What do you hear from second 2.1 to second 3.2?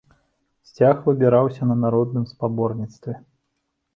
спаборніцтве.